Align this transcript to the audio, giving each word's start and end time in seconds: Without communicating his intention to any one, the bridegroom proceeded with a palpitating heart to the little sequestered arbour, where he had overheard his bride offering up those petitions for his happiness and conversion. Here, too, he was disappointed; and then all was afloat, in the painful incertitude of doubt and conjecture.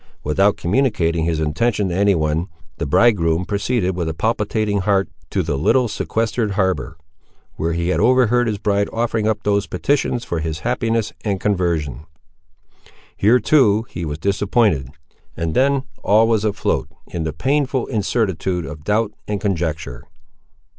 Without 0.23 0.57
communicating 0.57 1.25
his 1.25 1.39
intention 1.39 1.89
to 1.89 1.95
any 1.95 2.15
one, 2.15 2.47
the 2.77 2.87
bridegroom 2.87 3.45
proceeded 3.45 3.95
with 3.95 4.09
a 4.09 4.15
palpitating 4.15 4.79
heart 4.79 5.07
to 5.29 5.43
the 5.43 5.55
little 5.55 5.87
sequestered 5.87 6.53
arbour, 6.53 6.97
where 7.55 7.73
he 7.73 7.89
had 7.89 7.99
overheard 7.99 8.47
his 8.47 8.57
bride 8.57 8.89
offering 8.91 9.27
up 9.27 9.43
those 9.43 9.67
petitions 9.67 10.25
for 10.25 10.39
his 10.39 10.61
happiness 10.61 11.13
and 11.23 11.39
conversion. 11.39 12.07
Here, 13.15 13.37
too, 13.39 13.85
he 13.91 14.03
was 14.03 14.17
disappointed; 14.17 14.89
and 15.37 15.53
then 15.53 15.83
all 16.01 16.27
was 16.27 16.43
afloat, 16.43 16.87
in 17.05 17.23
the 17.23 17.31
painful 17.31 17.85
incertitude 17.85 18.65
of 18.65 18.83
doubt 18.83 19.11
and 19.27 19.39
conjecture. 19.39 20.05